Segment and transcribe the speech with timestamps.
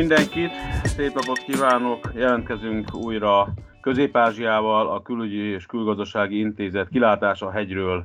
[0.00, 0.50] mindenkit,
[0.84, 3.48] szép napot kívánok, jelentkezünk újra
[3.80, 8.04] Közép-Ázsiával, a Külügyi és Külgazdasági Intézet Kilátása hegyről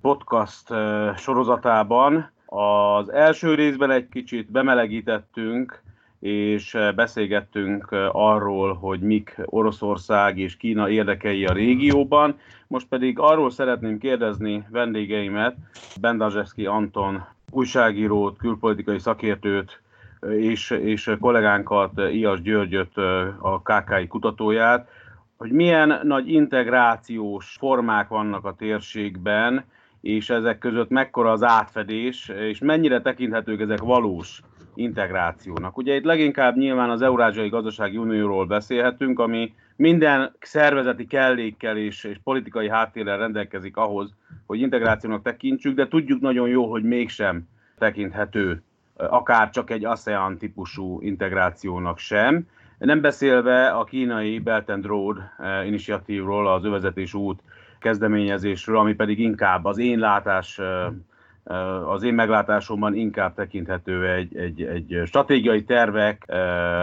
[0.00, 2.30] podcast eh, sorozatában.
[2.46, 5.82] Az első részben egy kicsit bemelegítettünk,
[6.20, 12.38] és eh, beszélgettünk eh, arról, hogy mik Oroszország és Kína érdekei a régióban.
[12.66, 15.56] Most pedig arról szeretném kérdezni vendégeimet,
[16.00, 19.80] Bendazseszki Anton újságírót, külpolitikai szakértőt,
[20.20, 22.96] és, és kollégánkat, Ias Györgyöt,
[23.38, 24.88] a KKI kutatóját,
[25.36, 29.64] hogy milyen nagy integrációs formák vannak a térségben,
[30.00, 34.40] és ezek között mekkora az átfedés, és mennyire tekinthetők ezek valós
[34.74, 35.76] integrációnak.
[35.76, 42.18] Ugye itt leginkább nyilván az Eurázsiai Gazdasági Unióról beszélhetünk, ami minden szervezeti kellékkel és, és
[42.24, 44.14] politikai háttérrel rendelkezik ahhoz,
[44.46, 48.62] hogy integrációnak tekintsük, de tudjuk nagyon jó, hogy mégsem tekinthető
[48.96, 52.46] akár csak egy ASEAN típusú integrációnak sem.
[52.78, 57.40] Nem beszélve a kínai Belt and Road eh, initiatívról, az övezetés út
[57.78, 60.86] kezdeményezésről, ami pedig inkább az én látás eh,
[61.44, 66.32] eh, az én meglátásomban inkább tekinthető egy, egy, egy stratégiai tervek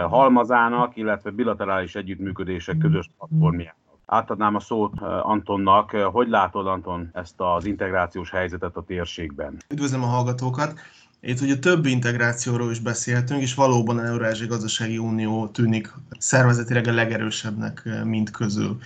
[0.08, 3.82] halmazának, illetve bilaterális együttműködések közös platformjának.
[4.06, 5.90] Átadnám a szót Antonnak.
[5.90, 9.56] Hogy látod, Anton, ezt az integrációs helyzetet a térségben?
[9.68, 10.74] Üdvözlöm a hallgatókat!
[11.26, 16.92] Itt ugye több integrációról is beszéltünk, és valóban a Eurázsiai Gazdasági Unió tűnik szervezetileg a
[16.92, 18.78] legerősebbnek eh, mind közül.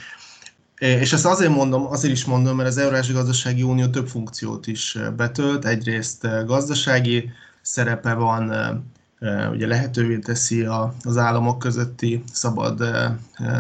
[0.75, 4.66] Eh, és ezt azért mondom, azért is mondom, mert az Eurázsiai Gazdasági Unió több funkciót
[4.66, 5.64] is eh, betölt.
[5.64, 7.31] Egyrészt gazdasági
[7.62, 8.53] szerepe van,
[9.53, 10.62] ugye lehetővé teszi
[11.05, 12.83] az államok közötti szabad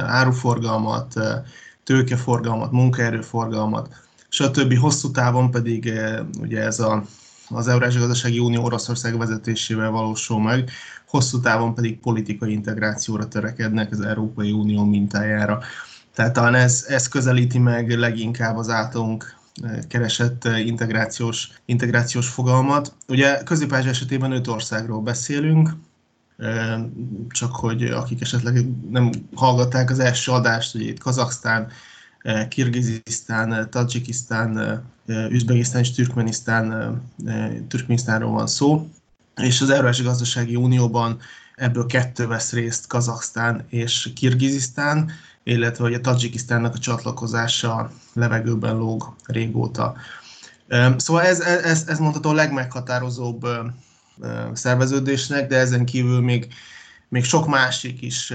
[0.06, 1.14] áruforgalmat,
[1.84, 3.88] tőkeforgalmat, munkaerőforgalmat,
[4.28, 4.78] stb.
[4.78, 5.92] Hosszú távon pedig
[6.40, 7.04] ugye ez a
[7.50, 10.70] az Eurázsiai Gazdasági Unió Oroszország vezetésével valósul meg,
[11.08, 15.60] hosszú távon pedig politikai integrációra törekednek az Európai Unió mintájára.
[16.14, 22.94] Tehát talán ez, ez közelíti meg leginkább az általunk eh, keresett eh, integrációs, integrációs fogalmat.
[23.08, 25.76] Ugye közép esetében öt országról beszélünk,
[26.36, 26.80] eh,
[27.28, 31.68] csak hogy akik esetleg nem hallgatták az első adást, ugye itt Kazaksztán,
[32.48, 34.82] Kirgizisztán, Tadzsikisztán,
[35.30, 37.00] Üzbegisztán és Türkmenisztán,
[37.68, 38.88] Türkmenisztánról van szó,
[39.36, 41.20] és az Európási Gazdasági Unióban
[41.54, 45.10] ebből kettő vesz részt Kazaksztán és Kirgizisztán,
[45.42, 49.96] illetve hogy a Tadzsikisztánnak a csatlakozása levegőben lóg régóta.
[50.96, 53.46] Szóval ez, ez, ez mondható a legmeghatározóbb
[54.52, 56.54] szerveződésnek, de ezen kívül még,
[57.08, 58.32] még sok másik is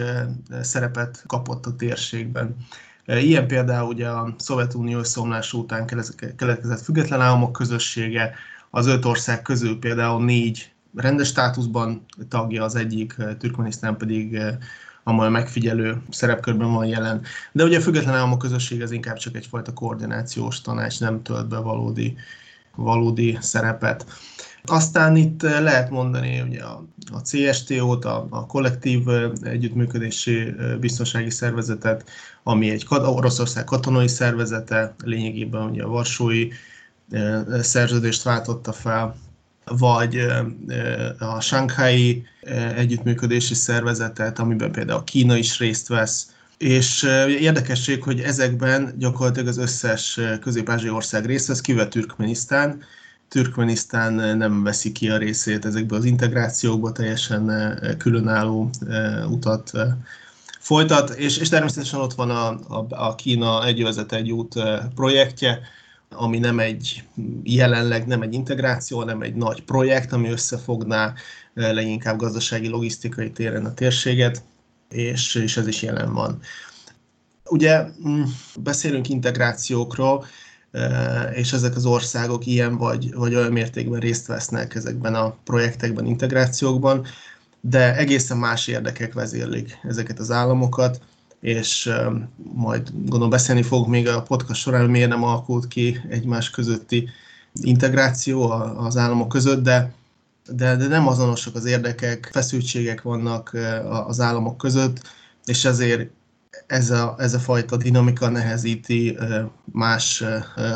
[0.62, 2.56] szerepet kapott a térségben.
[3.06, 5.86] Ilyen például ugye a Szovjetunió összeomlása után
[6.36, 8.36] keletkezett független államok közössége,
[8.70, 14.42] az öt ország közül például négy rendes státuszban tagja, az egyik, Türkmenisztán pedig
[15.04, 17.22] amely megfigyelő szerepkörben van jelen.
[17.52, 21.58] De ugye a független államok közösség az inkább csak egyfajta koordinációs tanács, nem tölt be
[21.58, 22.16] valódi,
[22.76, 24.06] valódi szerepet.
[24.66, 29.02] Aztán itt lehet mondani ugye a, a CSTO-t, a, a kollektív
[29.42, 32.10] együttműködési biztonsági szervezetet,
[32.44, 36.48] ami egy Oroszország katonai szervezete, lényegében ugye a Varsói
[37.62, 39.16] szerződést váltotta fel,
[39.66, 40.18] vagy
[41.20, 42.24] a Shanghai
[42.76, 47.04] együttműködési szervezetet, amiben például Kína is részt vesz, és
[47.40, 52.84] érdekesség, hogy ezekben gyakorlatilag az összes közép ország részt vesz, kivel Türkmenisztán,
[53.34, 57.52] Türkmenisztán nem veszi ki a részét ezekből az integrációkba, teljesen
[57.98, 58.70] különálló
[59.30, 59.72] utat
[60.60, 64.56] folytat, és, és természetesen ott van a, a, a Kína egyövezet egy út
[64.96, 65.60] projektje,
[66.10, 67.04] ami nem egy,
[67.44, 71.14] jelenleg nem egy integráció, hanem egy nagy projekt, ami összefogná
[71.54, 74.44] leginkább gazdasági, logisztikai téren a térséget,
[74.90, 76.40] és, és ez is jelen van.
[77.50, 78.24] Ugye mm,
[78.60, 80.26] beszélünk integrációkról,
[81.34, 87.06] és ezek az országok ilyen vagy, vagy olyan mértékben részt vesznek ezekben a projektekben, integrációkban,
[87.62, 91.02] de egészen más érdekek vezérlik ezeket az államokat,
[91.40, 91.92] és
[92.54, 97.10] majd gondolom beszélni fogunk még a podcast során, miért nem alakult ki egymás közötti
[97.54, 99.94] integráció az államok között, de,
[100.48, 103.58] de, de nem azonosak az érdekek, feszültségek vannak
[104.08, 105.02] az államok között,
[105.46, 106.10] és ezért
[106.68, 109.18] ez a, ez a fajta dinamika nehezíti
[109.72, 110.24] más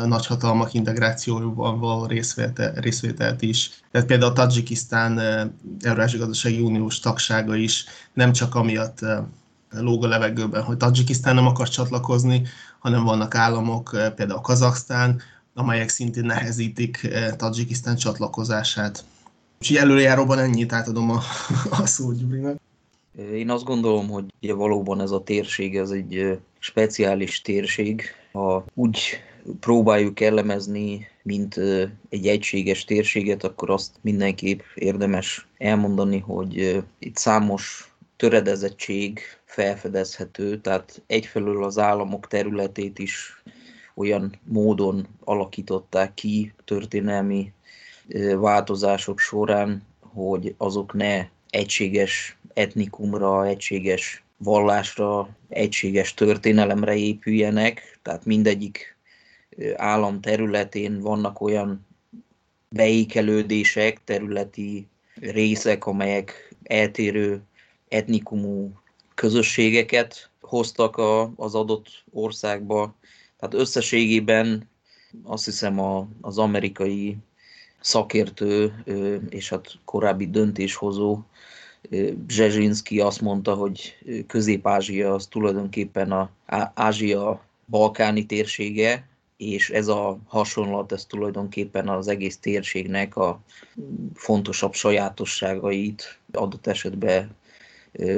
[0.04, 3.70] nagyhatalmak integrációjában való részvételt, részvételt is.
[3.90, 5.20] Tehát például a Tadzsikisztán
[5.80, 8.98] Eurázsi Gazdasági Uniós tagsága is nem csak amiatt
[9.70, 12.42] lóg a levegőben, hogy Tadzsikisztán nem akar csatlakozni,
[12.78, 15.20] hanem vannak államok, például Kazaksztán,
[15.54, 19.04] amelyek szintén nehezítik Tadzsikisztán csatlakozását.
[19.60, 21.22] Úgyhogy előrejáróban ennyit átadom a,
[21.82, 22.58] a szót Gyurinak.
[23.18, 28.02] Én azt gondolom, hogy ugye valóban ez a térség, ez egy speciális térség.
[28.32, 28.98] Ha úgy
[29.60, 31.56] próbáljuk elemezni, mint
[32.08, 41.64] egy egységes térséget, akkor azt mindenképp érdemes elmondani, hogy itt számos töredezettség felfedezhető, tehát egyfelől
[41.64, 43.42] az államok területét is
[43.94, 47.52] olyan módon alakították ki történelmi
[48.36, 58.96] változások során, hogy azok ne egységes etnikumra, egységes vallásra, egységes történelemre épüljenek, tehát mindegyik
[59.76, 61.86] állam területén vannak olyan
[62.68, 67.42] beékelődések, területi részek, amelyek eltérő
[67.88, 68.72] etnikumú
[69.14, 72.94] közösségeket hoztak a, az adott országba.
[73.38, 74.68] Tehát összességében
[75.22, 77.16] azt hiszem a, az amerikai
[77.80, 78.82] szakértő
[79.28, 81.18] és hát korábbi döntéshozó
[82.28, 86.30] Zsezsinszki azt mondta, hogy Közép-Ázsia az tulajdonképpen a
[86.74, 93.40] Ázsia balkáni térsége, és ez a hasonlat, ez tulajdonképpen az egész térségnek a
[94.14, 97.36] fontosabb sajátosságait adott esetben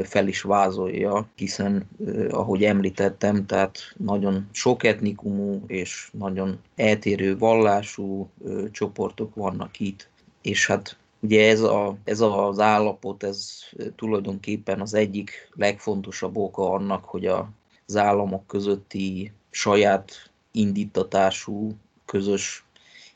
[0.02, 1.88] fel is vázolja, hiszen
[2.30, 8.30] ahogy említettem, tehát nagyon sok etnikumú és nagyon eltérő vallású
[8.70, 10.08] csoportok vannak itt,
[10.42, 13.58] és hát Ugye ez, a, ez az állapot, ez
[13.96, 21.74] tulajdonképpen az egyik legfontosabb oka annak, hogy az államok közötti saját indítatású,
[22.04, 22.64] közös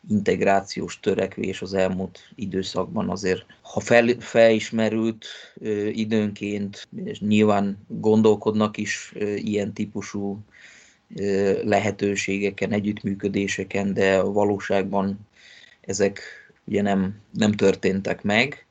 [0.09, 5.27] integrációs törekvés az elmúlt időszakban azért, ha fel, felismerült
[5.91, 10.39] időnként, és nyilván gondolkodnak is ilyen típusú
[11.17, 15.19] ö, lehetőségeken, együttműködéseken, de a valóságban
[15.81, 16.21] ezek
[16.65, 18.67] ugye nem, nem történtek meg,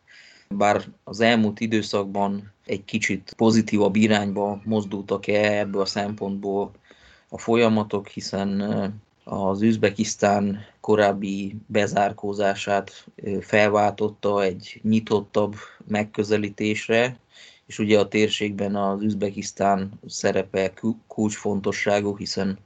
[0.49, 6.71] bár az elmúlt időszakban egy kicsit pozitívabb irányba mozdultak el ebből a szempontból
[7.29, 8.61] a folyamatok, hiszen
[9.23, 13.05] az Üzbekisztán korábbi bezárkózását
[13.41, 15.55] felváltotta egy nyitottabb
[15.87, 17.17] megközelítésre,
[17.65, 20.73] és ugye a térségben az Üzbekisztán szerepe
[21.07, 22.57] kulcsfontosságú, hiszen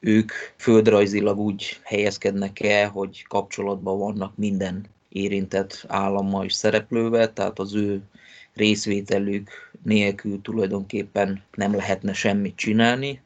[0.00, 7.74] ők földrajzilag úgy helyezkednek el, hogy kapcsolatban vannak minden érintett állammal és szereplővel, tehát az
[7.74, 8.02] ő
[8.54, 9.50] részvételük
[9.82, 13.20] nélkül tulajdonképpen nem lehetne semmit csinálni,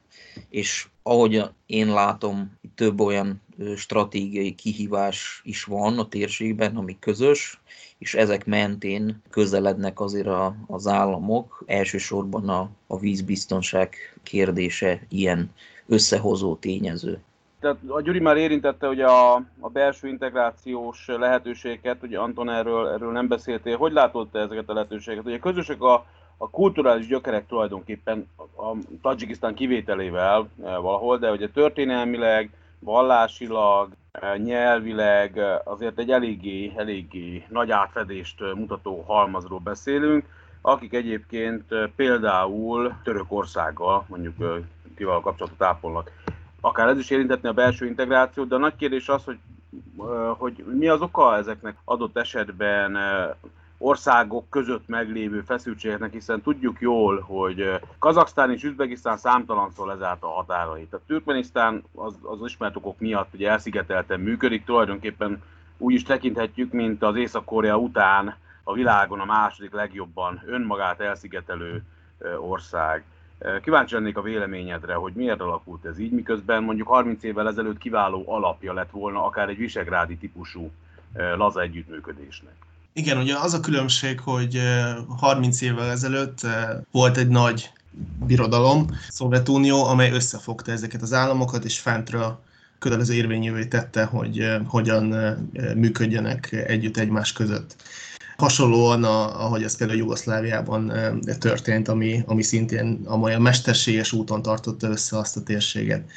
[0.49, 3.43] és ahogy én látom, több olyan
[3.77, 7.61] stratégiai kihívás is van a térségben, ami közös,
[7.99, 15.51] és ezek mentén közelednek azért a, az államok, elsősorban a, a vízbiztonság kérdése ilyen
[15.87, 17.21] összehozó tényező.
[17.61, 23.13] Tehát a Gyuri már érintette hogy a, a belső integrációs lehetőségeket, ugye Anton erről, erről
[23.13, 23.77] nem beszéltél.
[23.77, 25.27] Hogy látod te ezeket a lehetőségeket?
[25.27, 26.07] Ugye közösek a,
[26.37, 35.39] a kulturális gyökerek tulajdonképpen a Tajikisztán kivételével e, valahol, de ugye történelmileg, vallásilag, e, nyelvileg
[35.39, 40.25] e, azért egy eléggé, eléggé nagy átfedést mutató halmazról beszélünk,
[40.61, 41.65] akik egyébként
[41.97, 44.65] például Törökországgal mondjuk
[44.97, 46.11] kivel a kapcsolatot ápolnak.
[46.61, 49.39] Akár ez is érintetni a belső integrációt, de a nagy kérdés az, hogy,
[50.39, 52.97] hogy mi az oka ezeknek adott esetben
[53.79, 60.95] országok között meglévő feszültségeknek, hiszen tudjuk jól, hogy Kazaksztán és Üzbegisztán számtalanszor lezárt a határait.
[60.95, 65.43] A Türkmenisztán az, az ismert okok miatt ugye elszigetelten működik, tulajdonképpen
[65.79, 71.83] úgy is tekinthetjük, mint az Észak-Korea után a világon a második legjobban önmagát elszigetelő
[72.41, 73.05] ország.
[73.63, 78.25] Kíváncsi lennék a véleményedre, hogy miért alakult ez így, miközben mondjuk 30 évvel ezelőtt kiváló
[78.27, 80.71] alapja lett volna akár egy visegrádi típusú
[81.37, 82.55] laza együttműködésnek.
[82.99, 84.61] Igen, ugye az a különbség, hogy
[85.19, 86.41] 30 évvel ezelőtt
[86.91, 87.71] volt egy nagy
[88.27, 92.41] birodalom, Szovjetunió, amely összefogta ezeket az államokat, és fentről
[92.79, 95.15] kötelező érvényűvé tette, hogy hogyan
[95.75, 97.77] működjenek együtt egymás között.
[98.37, 100.93] Hasonlóan, a, ahogy ez például Jugoszláviában
[101.39, 106.11] történt, ami, ami szintén a mesterséges úton tartotta össze azt a térséget.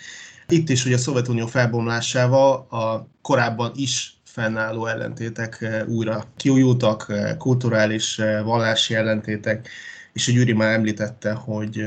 [0.47, 8.95] Itt is ugye a Szovjetunió felbomlásával a korábban is fennálló ellentétek újra kiújultak, kulturális, vallási
[8.95, 9.69] ellentétek,
[10.13, 11.79] és a Gyuri már említette, hogy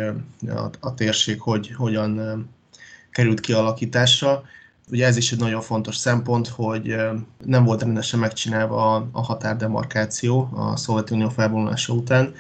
[0.49, 2.20] a, a térség hogy, hogyan
[3.11, 4.42] került kialakításra.
[4.90, 6.96] Ugye ez is egy nagyon fontos szempont, hogy
[7.44, 12.34] nem volt rendesen megcsinálva a, a határdemarkáció a Szovjetunió felvonulása után,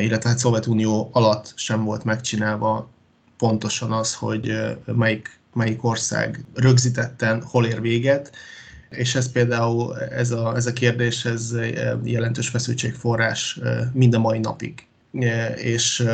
[0.00, 2.88] illetve hát Szovjetunió alatt sem volt megcsinálva
[3.36, 4.52] pontosan az, hogy
[4.84, 8.36] melyik, melyik ország rögzítetten hol ér véget,
[8.90, 11.54] és ez például, ez a, ez a kérdés, ez
[12.04, 13.60] jelentős feszültségforrás
[13.92, 14.86] mind a mai napig
[15.56, 16.04] és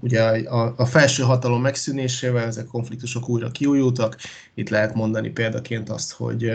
[0.00, 4.16] ugye a, a felső hatalom megszűnésével ezek konfliktusok újra kiújultak.
[4.54, 6.52] Itt lehet mondani példaként azt, hogy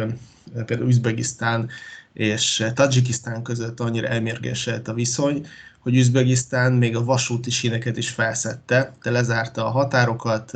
[0.66, 1.70] például Üzbegisztán
[2.14, 5.46] és Tajikisztán között annyira elmérgesedett a viszony,
[5.82, 10.52] hogy Üzbegisztán még a vasúti síneket is felszette, de lezárta a határokat,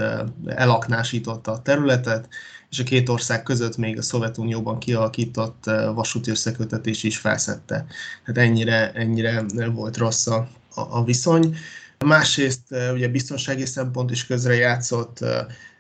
[0.46, 2.28] elaknásította a területet,
[2.70, 5.64] és a két ország között még a Szovjetunióban kialakított
[5.94, 7.86] vasúti összekötetés is felszette.
[8.26, 11.58] Tehát ennyire, ennyire volt rossz a, a viszony.
[12.06, 12.62] Másrészt
[12.94, 15.20] ugye biztonsági szempont is közre játszott,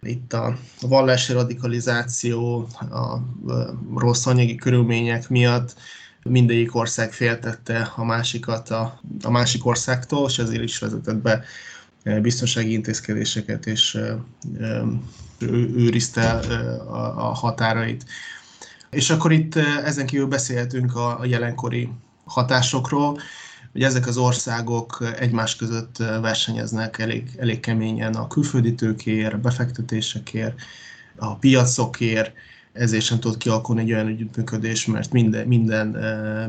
[0.01, 3.17] itt a vallási radikalizáció, a
[3.95, 5.75] rossz anyagi körülmények miatt
[6.29, 11.43] mindegyik ország féltette a másikat a, a másik országtól, és ezért is vezetett be
[12.21, 13.97] biztonsági intézkedéseket, és
[15.75, 18.05] őrizte a, a határait.
[18.89, 21.89] És akkor itt ezen kívül beszélhetünk a, a jelenkori
[22.25, 23.19] hatásokról,
[23.71, 30.59] hogy ezek az országok egymás között versenyeznek elég, elég keményen a külföldi tőkéért, befektetésekért,
[31.15, 32.33] a piacokért,
[32.75, 35.87] ezért sem tud kialakulni egy olyan együttműködés, mert minden, minden,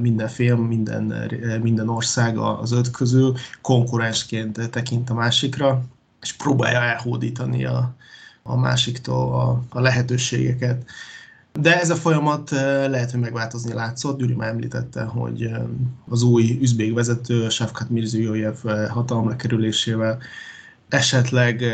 [0.00, 1.30] minden film, minden,
[1.62, 5.84] minden ország az öt közül konkurensként tekint a másikra,
[6.22, 7.94] és próbálja elhódítani a,
[8.42, 10.84] a másiktól a, a lehetőségeket.
[11.52, 12.50] De ez a folyamat
[12.90, 14.18] lehet, hogy megváltozni látszott.
[14.18, 15.50] Gyuri már említette, hogy
[16.08, 18.56] az új üzbék vezető, Shavkat Mirziyoyev
[18.88, 20.18] hatalomra kerülésével
[20.88, 21.64] esetleg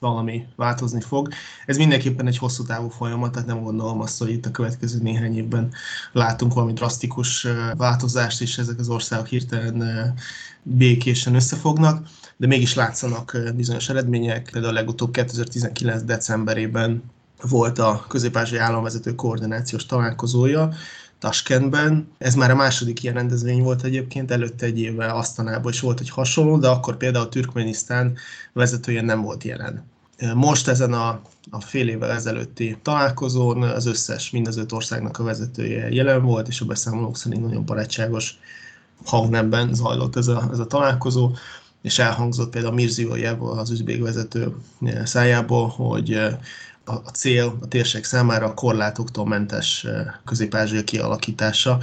[0.00, 1.28] valami változni fog.
[1.66, 5.36] Ez mindenképpen egy hosszú távú folyamat, tehát nem gondolom azt, hogy itt a következő néhány
[5.36, 5.72] évben
[6.12, 10.14] látunk valami drasztikus változást, és ezek az országok hirtelen
[10.62, 14.48] békésen összefognak, de mégis látszanak bizonyos eredmények.
[14.52, 16.02] Például a legutóbb 2019.
[16.02, 17.02] decemberében
[17.42, 20.72] volt a közép államvezető koordinációs találkozója,
[21.20, 22.08] Taskentben.
[22.18, 26.10] Ez már a második ilyen rendezvény volt egyébként, előtte egy évvel Asztanában is volt egy
[26.10, 28.16] hasonló, de akkor például Türkmenisztán
[28.52, 29.84] vezetője nem volt jelen.
[30.34, 35.22] Most ezen a, a fél évvel ezelőtti találkozón az összes, mind az öt országnak a
[35.22, 38.38] vezetője jelen volt, és a beszámolók szerint nagyon barátságos
[39.04, 41.30] hangnemben zajlott ez a, ez a találkozó,
[41.82, 44.54] és elhangzott például Mirziójev, az üzbék vezető
[45.04, 46.20] szájából, hogy
[46.90, 49.86] a cél a térség számára a korlátoktól mentes
[50.24, 51.78] közép kialakítása,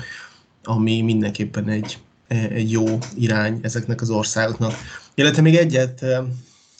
[0.63, 1.97] ami mindenképpen egy,
[2.27, 4.73] egy jó irány ezeknek az országoknak.
[5.15, 6.05] Illetve még egyet,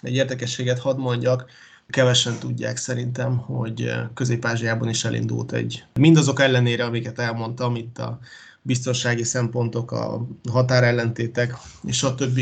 [0.02, 1.46] egy érdekességet hadd mondjak,
[1.90, 8.20] kevesen tudják szerintem, hogy Közép-Ázsiában is elindult egy, mindazok ellenére, amiket elmondtam, itt a
[8.62, 12.40] biztonsági szempontok, a határellentétek, és stb.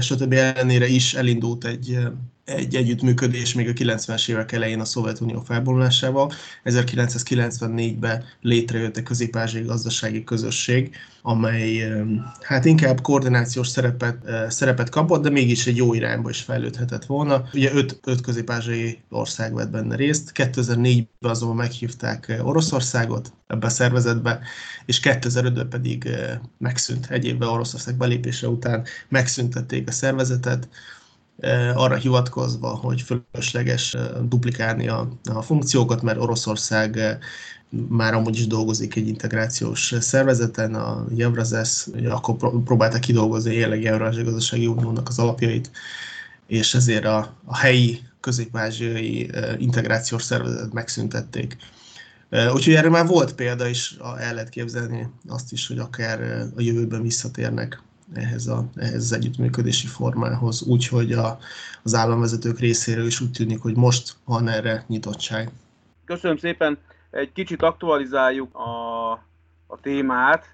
[0.00, 0.32] stb.
[0.32, 1.98] ellenére is elindult egy
[2.48, 6.32] egy együttműködés még a 90-es évek elején a Szovjetunió felbomlásával.
[6.64, 11.92] 1994-ben létrejött a közép gazdasági közösség, amely
[12.42, 14.16] hát inkább koordinációs szerepet,
[14.48, 17.44] szerepet kapott, de mégis egy jó irányba is fejlődhetett volna.
[17.54, 18.52] Ugye öt, öt közép
[19.08, 24.40] ország vett benne részt, 2004-ben azonban meghívták Oroszországot ebbe a szervezetbe,
[24.86, 26.08] és 2005-ben pedig
[26.58, 30.68] megszűnt egy évvel Oroszország belépése után megszüntették a szervezetet,
[31.74, 37.18] arra hivatkozva, hogy fölösleges duplikálni a, a funkciókat, mert Oroszország
[37.88, 44.24] már amúgy is dolgozik egy integrációs szervezeten, a Jevrazes, akkor próbálta kidolgozni a jelenlegi Eurázsiai
[44.24, 45.70] Gazdasági Uniónak az alapjait,
[46.46, 51.56] és ezért a, a helyi közép-ázsiai integrációs szervezetet megszüntették.
[52.30, 56.20] Úgyhogy erre már volt példa is, el lehet képzelni azt is, hogy akár
[56.56, 57.82] a jövőben visszatérnek
[58.14, 61.38] ehhez, a, ehhez az együttműködési formához, úgyhogy a,
[61.82, 65.50] az államvezetők részéről is úgy tűnik, hogy most van erre nyitottság.
[66.04, 66.78] Köszönöm szépen,
[67.10, 69.10] egy kicsit aktualizáljuk a,
[69.66, 70.44] a témát.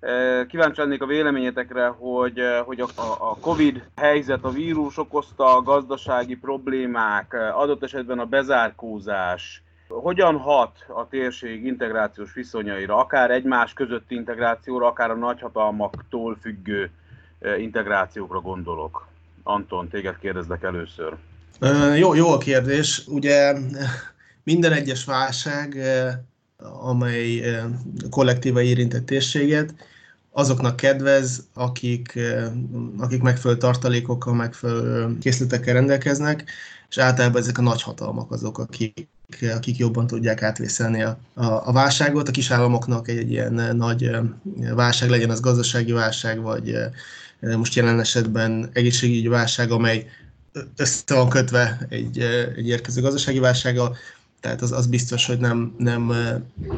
[0.00, 5.62] E, kíváncsi lennék a véleményetekre, hogy, hogy a, a Covid helyzet, a vírus okozta a
[5.62, 14.14] gazdasági problémák, adott esetben a bezárkózás, hogyan hat a térség integrációs viszonyaira, akár egymás közötti
[14.14, 16.90] integrációra, akár a nagyhatalmaktól függő
[17.58, 19.06] integrációkra gondolok.
[19.42, 21.16] Anton, téged kérdezlek először.
[21.96, 23.02] Jó, jó a kérdés.
[23.06, 23.54] Ugye
[24.42, 25.76] minden egyes válság,
[26.80, 27.42] amely
[28.10, 29.74] kollektíva érintett térséget,
[30.30, 32.18] azoknak kedvez, akik,
[32.98, 36.44] akik megfelelő tartalékokkal, megfelelő készletekkel rendelkeznek,
[36.88, 39.08] és általában ezek a nagyhatalmak azok, akik,
[39.54, 42.28] akik jobban tudják átvészelni a, a, a válságot.
[42.28, 44.10] A kisállamoknak egy, egy ilyen nagy
[44.74, 46.76] válság legyen, az gazdasági válság, vagy
[47.40, 50.06] most jelen esetben egészségügyi válság, amely
[50.76, 52.18] össze van kötve egy,
[52.56, 53.96] egy érkező gazdasági válsággal,
[54.44, 56.12] tehát az, az biztos, hogy nem, nem,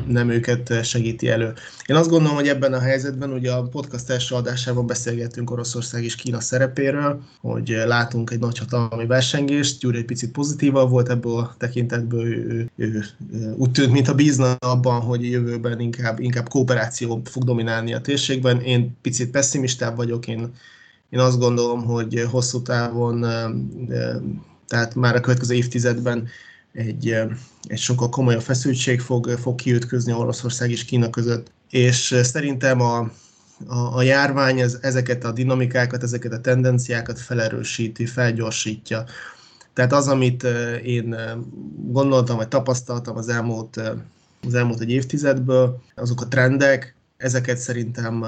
[0.06, 1.52] nem őket segíti elő.
[1.86, 6.14] Én azt gondolom, hogy ebben a helyzetben, ugye a podcast első adásában beszélgettünk Oroszország és
[6.14, 11.54] Kína szerepéről, hogy látunk egy nagy hatalmi versengést, Gyuri egy picit pozitívabb volt ebből a
[11.58, 17.44] tekintetből, ő, ő, ő, úgy tűnt, mintha bízna abban, hogy jövőben inkább, inkább kooperáció fog
[17.44, 18.60] dominálni a térségben.
[18.60, 20.52] Én picit pessimistább vagyok, én,
[21.10, 23.26] én azt gondolom, hogy hosszú távon,
[24.66, 26.28] tehát már a következő évtizedben
[26.76, 27.18] egy,
[27.62, 31.50] egy sokkal komolyabb feszültség fog, fog kiütközni Oroszország és Kína között.
[31.70, 32.98] És szerintem a,
[33.66, 39.04] a, a járvány ez, ezeket a dinamikákat, ezeket a tendenciákat felerősíti, felgyorsítja.
[39.72, 40.42] Tehát az, amit
[40.84, 41.16] én
[41.76, 43.80] gondoltam, vagy tapasztaltam az elmúlt,
[44.46, 48.24] az elmúlt egy évtizedből, azok a trendek, ezeket szerintem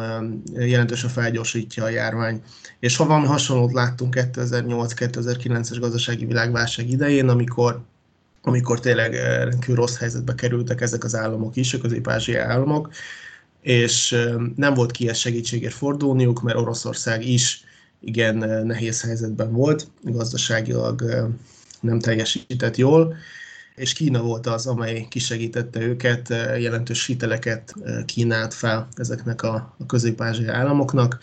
[0.54, 2.42] jelentősen felgyorsítja a járvány.
[2.80, 7.82] És ha valami hasonlót láttunk 2008-2009-es gazdasági világválság idején, amikor
[8.48, 12.92] amikor tényleg eh, rendkívül rossz helyzetbe kerültek ezek az államok is, a közép-ázsiai államok,
[13.60, 17.64] és eh, nem volt kies segítségért fordulniuk, mert Oroszország is
[18.00, 21.28] igen eh, nehéz helyzetben volt, gazdaságilag
[21.80, 23.16] nem teljesített jól,
[23.74, 26.28] és Kína volt az, amely kisegítette őket,
[26.58, 27.74] jelentős hiteleket
[28.06, 31.18] kínált fel ezeknek a, a közép-ázsiai államoknak,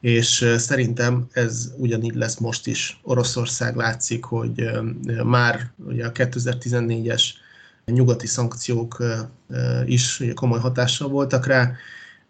[0.00, 3.00] és szerintem ez ugyanígy lesz most is.
[3.02, 4.70] Oroszország látszik, hogy
[5.24, 7.22] már ugye a 2014-es
[7.84, 9.02] nyugati szankciók
[9.84, 11.72] is komoly hatással voltak rá,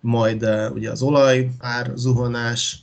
[0.01, 2.83] majd ugye az olaj ár zuhanás,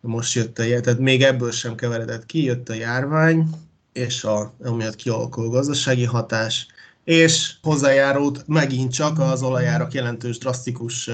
[0.00, 3.48] most jött a tehát még ebből sem keveredett ki, jött a járvány,
[3.92, 6.66] és a, amiatt kialakul gazdasági hatás,
[7.04, 11.10] és hozzájárult megint csak az olajárak jelentős, drasztikus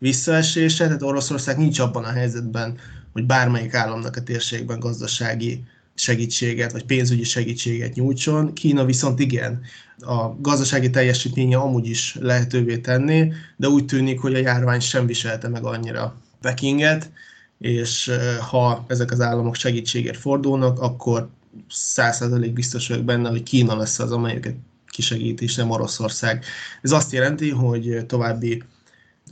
[0.00, 2.78] visszaesése, tehát Oroszország nincs abban a helyzetben,
[3.12, 5.64] hogy bármelyik államnak a térségben gazdasági
[5.94, 8.52] segítséget, vagy pénzügyi segítséget nyújtson.
[8.52, 9.60] Kína viszont igen,
[9.98, 15.48] a gazdasági teljesítménye amúgy is lehetővé tenni, de úgy tűnik, hogy a járvány sem viselte
[15.48, 17.10] meg annyira Pekinget,
[17.58, 18.10] és
[18.50, 21.28] ha ezek az államok segítségért fordulnak, akkor
[21.68, 24.54] százszerzalék biztos vagyok benne, hogy Kína lesz az, amelyiket
[24.86, 26.44] kisegít, és nem Oroszország.
[26.82, 28.62] Ez azt jelenti, hogy további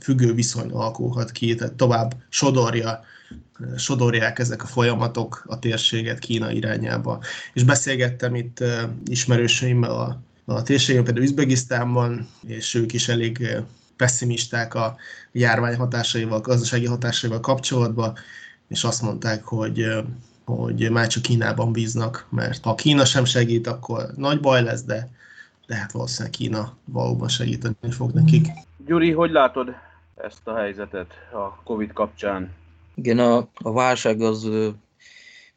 [0.01, 3.03] függő viszony alakulhat ki, tehát tovább sodorja,
[3.77, 7.19] sodorják ezek a folyamatok a térséget Kína irányába.
[7.53, 8.63] És beszélgettem itt
[9.05, 13.57] ismerőseimmel a, a térségen, például Üzbegisztánban, és ők is elég
[13.97, 14.95] pessimisták a
[15.31, 18.17] járvány hatásaival, a gazdasági hatásaival kapcsolatban,
[18.67, 19.85] és azt mondták, hogy
[20.55, 25.09] hogy már csak Kínában bíznak, mert ha Kína sem segít, akkor nagy baj lesz, de,
[25.67, 28.47] de hát valószínűleg Kína valóban segíteni fog nekik.
[28.85, 29.69] Gyuri, hogy látod
[30.23, 32.51] ezt a helyzetet a Covid kapcsán.
[32.95, 34.49] Igen, a, a válság az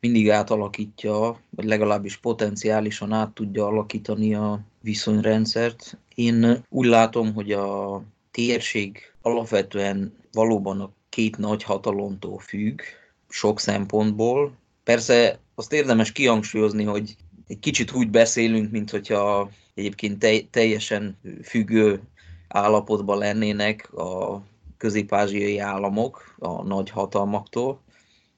[0.00, 5.98] mindig átalakítja, vagy legalábbis potenciálisan át tudja alakítani a viszonyrendszert.
[6.14, 12.80] Én úgy látom, hogy a térség alapvetően valóban a két nagy hatalomtól függ,
[13.28, 14.52] sok szempontból.
[14.84, 22.00] Persze azt érdemes kihangsúlyozni, hogy egy kicsit úgy beszélünk, mint hogyha egyébként teljesen függő
[22.48, 24.42] állapotban lennének a
[24.82, 27.82] közép-ázsiai államok a nagy hatalmaktól,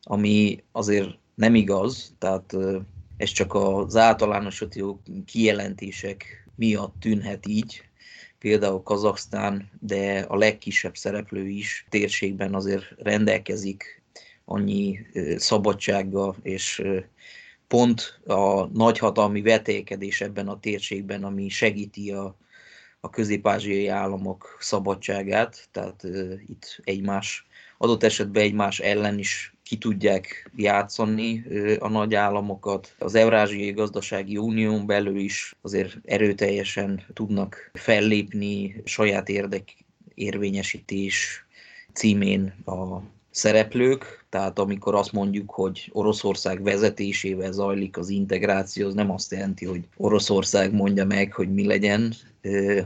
[0.02, 2.56] ami azért nem igaz, tehát
[3.16, 7.82] ez csak az általánosító kijelentések miatt tűnhet így,
[8.38, 14.02] például Kazaksztán, de a legkisebb szereplő is térségben azért rendelkezik
[14.44, 14.98] annyi
[15.36, 16.82] szabadsággal, és
[17.68, 22.36] pont a nagyhatalmi vetékedés ebben a térségben, ami segíti a
[23.04, 26.02] a közép-ázsiai államok szabadságát, tehát
[26.48, 27.46] itt egymás,
[27.78, 31.44] adott esetben egymás ellen is ki tudják játszani
[31.78, 32.94] a nagy államokat.
[32.98, 39.76] Az Eurázsiai Gazdasági Unión belül is azért erőteljesen tudnak fellépni saját érdek
[40.14, 41.44] érvényesítés
[41.92, 43.00] címén a
[43.34, 49.64] szereplők, tehát amikor azt mondjuk, hogy Oroszország vezetésével zajlik az integráció, az nem azt jelenti,
[49.64, 52.14] hogy Oroszország mondja meg, hogy mi legyen,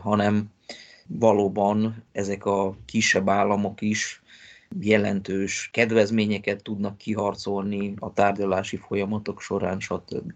[0.01, 0.51] hanem
[1.07, 4.23] valóban ezek a kisebb államok is
[4.81, 10.33] jelentős kedvezményeket tudnak kiharcolni a tárgyalási folyamatok során, stb.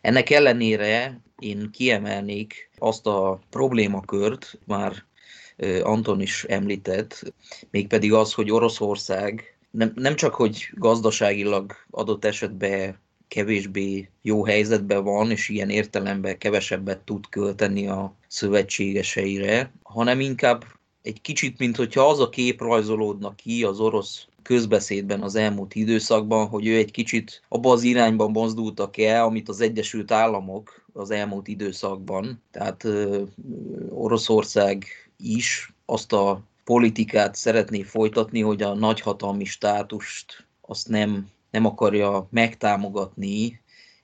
[0.00, 5.04] Ennek ellenére én kiemelnék azt a problémakört, már
[5.82, 7.32] Anton is említett,
[7.70, 15.30] mégpedig az, hogy Oroszország nem, nem csak, hogy gazdaságilag adott esetben kevésbé jó helyzetben van,
[15.30, 20.64] és ilyen értelemben kevesebbet tud költeni a szövetségeseire, hanem inkább
[21.02, 26.46] egy kicsit, mint hogyha az a kép rajzolódna ki az orosz közbeszédben az elmúlt időszakban,
[26.48, 31.48] hogy ő egy kicsit abba az irányban mozdultak el, amit az Egyesült Államok az elmúlt
[31.48, 32.86] időszakban, tehát
[33.88, 34.84] Oroszország
[35.22, 43.60] is azt a politikát szeretné folytatni, hogy a nagyhatalmi státust azt nem, nem akarja megtámogatni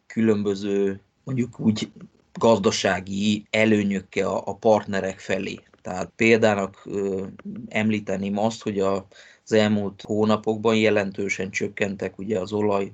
[0.07, 1.91] különböző mondjuk úgy
[2.33, 5.59] gazdasági előnyökkel a partnerek felé.
[5.83, 7.27] Tehát példának ö,
[7.69, 9.07] említeném azt, hogy a,
[9.45, 12.93] az elmúlt hónapokban jelentősen csökkentek ugye az olaj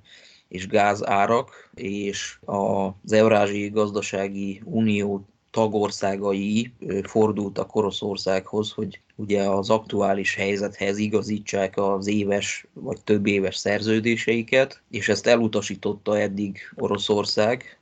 [0.49, 10.35] és gáz árak, és az Eurázsiai Gazdasági Unió tagországai fordultak Oroszországhoz, hogy ugye az aktuális
[10.35, 17.79] helyzethez igazítsák az éves vagy több éves szerződéseiket, és ezt elutasította eddig Oroszország,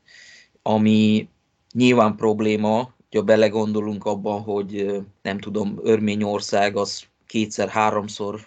[0.62, 1.28] ami
[1.74, 8.40] nyilván probléma, ha belegondolunk abban, hogy nem tudom, Örményország az kétszer-háromszor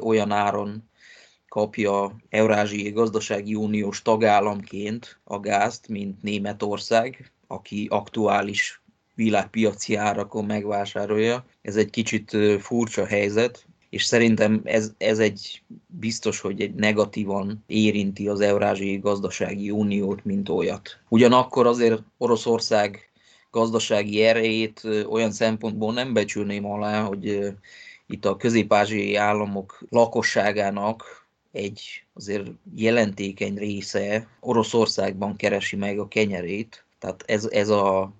[0.00, 0.88] olyan áron
[1.48, 8.82] kapja Eurázsiai Gazdasági Uniós tagállamként a gázt, mint Németország, aki aktuális
[9.14, 11.44] világpiaci árakon megvásárolja.
[11.62, 18.28] Ez egy kicsit furcsa helyzet, és szerintem ez, ez egy biztos, hogy egy negatívan érinti
[18.28, 21.00] az Eurázsiai Gazdasági Uniót, mint olyat.
[21.08, 23.10] Ugyanakkor azért Oroszország
[23.50, 27.54] gazdasági erejét olyan szempontból nem becsülném alá, hogy
[28.06, 37.22] itt a közép-ázsiai államok lakosságának egy azért jelentékeny része Oroszországban keresi meg a kenyerét, tehát
[37.26, 38.12] ez, ez a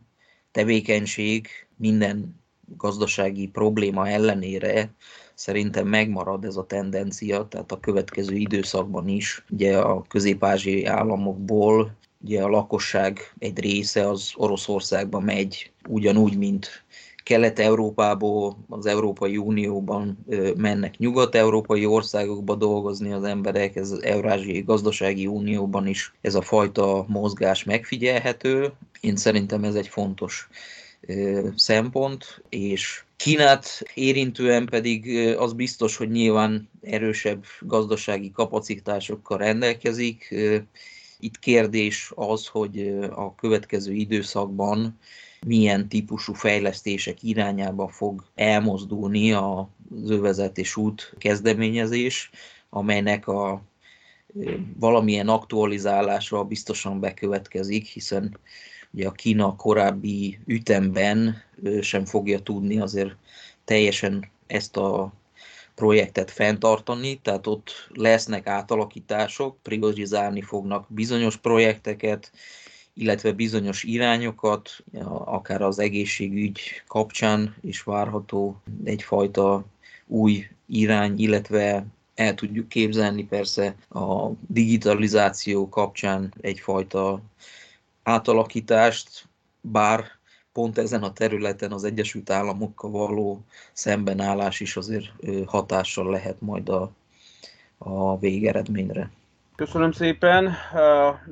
[0.51, 2.41] tevékenység minden
[2.77, 4.95] gazdasági probléma ellenére
[5.35, 9.45] szerintem megmarad ez a tendencia, tehát a következő időszakban is.
[9.51, 16.85] Ugye a közép-ázsiai államokból ugye a lakosság egy része az Oroszországba megy, ugyanúgy, mint
[17.31, 20.19] Kelet-Európából, az Európai Unióban
[20.57, 27.05] mennek nyugat-európai országokba dolgozni az emberek, ez az Eurázsiai Gazdasági Unióban is ez a fajta
[27.09, 28.73] mozgás megfigyelhető.
[29.01, 30.49] Én szerintem ez egy fontos
[31.57, 40.35] szempont, és Kínát érintően pedig az biztos, hogy nyilván erősebb gazdasági kapacitásokkal rendelkezik.
[41.21, 44.99] Itt kérdés az, hogy a következő időszakban
[45.47, 52.31] milyen típusú fejlesztések irányába fog elmozdulni az övezetés út kezdeményezés,
[52.71, 53.63] amelynek a
[54.79, 58.39] valamilyen aktualizálása biztosan bekövetkezik, hiszen
[58.91, 61.43] ugye a Kína korábbi ütemben
[61.81, 63.17] sem fogja tudni azért
[63.65, 65.13] teljesen ezt a
[65.75, 72.33] projektet fenntartani, tehát ott lesznek átalakítások, priorizálni fognak bizonyos projekteket,
[72.95, 74.85] illetve bizonyos irányokat,
[75.25, 79.65] akár az egészségügy kapcsán is várható egyfajta
[80.07, 87.23] új irány, illetve el tudjuk képzelni persze a digitalizáció kapcsán egyfajta
[88.03, 89.29] átalakítást,
[89.61, 90.05] bár
[90.53, 95.11] pont ezen a területen az Egyesült Államokkal való szembenállás is azért
[95.47, 96.93] hatással lehet majd a,
[97.79, 99.11] a végeredményre.
[99.61, 100.55] Köszönöm szépen.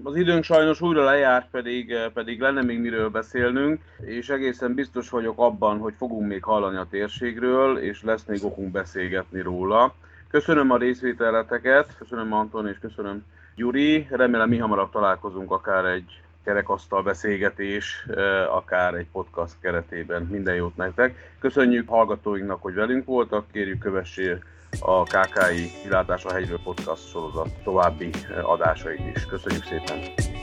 [0.02, 5.38] Az időnk sajnos újra lejárt, pedig, pedig lenne még miről beszélnünk, és egészen biztos vagyok
[5.38, 9.94] abban, hogy fogunk még hallani a térségről, és lesz még okunk beszélgetni róla.
[10.30, 13.24] Köszönöm a részvételeteket, köszönöm Anton, és köszönöm
[13.56, 14.06] Gyuri.
[14.10, 18.06] Remélem mi hamarabb találkozunk akár egy kerekasztal beszélgetés,
[18.50, 20.22] akár egy podcast keretében.
[20.22, 21.34] Minden jót nektek.
[21.40, 24.44] Köszönjük hallgatóinknak, hogy velünk voltak, kérjük kövessék
[24.80, 28.10] a KKI Kilátás a Hegyről podcast sorozat további
[28.42, 29.26] adásait is.
[29.26, 30.37] Köszönjük szépen!